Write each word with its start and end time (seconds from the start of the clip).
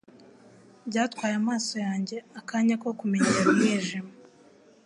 Byatwaye 0.89 1.33
amaso 1.41 1.73
yanjye 1.85 2.15
akanya 2.39 2.75
ko 2.83 2.89
kumenyera 2.99 3.41
umwijima. 3.51 4.11